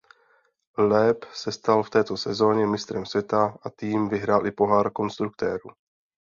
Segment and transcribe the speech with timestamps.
[0.77, 5.69] Loeb se stal v této sezoně mistrem světa a tým vyhrál i pohár konstruktérů.